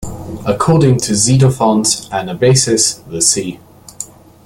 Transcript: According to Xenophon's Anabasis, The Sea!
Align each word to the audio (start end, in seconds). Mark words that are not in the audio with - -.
According 0.47 0.97
to 1.01 1.13
Xenophon's 1.15 2.09
Anabasis, 2.09 3.07
The 3.07 3.21
Sea! 3.21 3.59